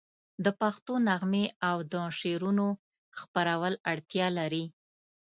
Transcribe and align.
د 0.43 0.47
پښتو 0.59 0.93
نغمې 1.07 1.45
او 1.69 1.77
د 1.91 1.93
شعرونو 2.19 2.67
خپرول 3.19 3.73
اړتیا 3.91 4.27
لري. 4.39 4.65